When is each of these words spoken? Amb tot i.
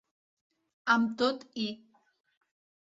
Amb 0.95 1.13
tot 1.21 1.47
i. 1.67 1.71